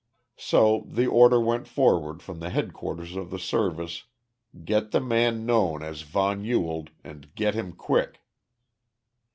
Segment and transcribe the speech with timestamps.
[0.39, 4.05] So the order went forward from the headquarters of the Service,
[4.65, 8.19] "Get the man known as von Ewald and get him quick!"